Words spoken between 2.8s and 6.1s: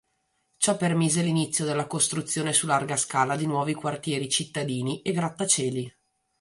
scala di nuovi quartieri cittadini e grattacieli.